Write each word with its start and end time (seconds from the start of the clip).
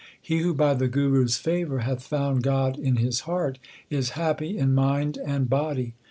He 0.19 0.39
who 0.39 0.55
by 0.55 0.73
the 0.73 0.87
Guru 0.87 1.25
s 1.25 1.37
favour 1.37 1.81
hath 1.81 2.01
found 2.01 2.41
God 2.41 2.75
in 2.75 2.95
his 2.95 3.19
heart, 3.29 3.59
is 3.87 4.09
happy 4.17 4.57
in 4.57 4.73
mind 4.73 5.17
and 5.23 5.47
body. 5.47 5.93